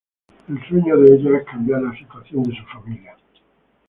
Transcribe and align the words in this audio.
El 0.49 0.59
sueño 0.67 0.97
de 0.97 1.13
ella 1.13 1.37
es 1.37 1.45
cambiar 1.45 1.79
la 1.83 1.95
situación 1.95 2.41
de 2.41 2.57
su 2.57 2.65
familia. 2.75 3.15